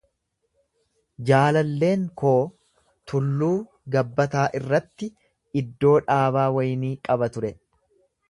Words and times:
Jaallalleen 1.29 2.05
koo 2.21 2.39
tulluu 3.11 3.51
gabbataa 3.97 4.47
irratti 4.61 5.11
iddoo 5.63 5.95
dhaabaa 6.09 6.49
waynii 6.59 6.93
qaba 7.09 7.31
ture. 7.37 7.53